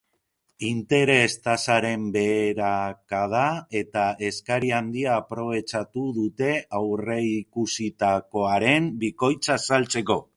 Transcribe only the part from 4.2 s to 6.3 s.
eskari handia aprobetxatu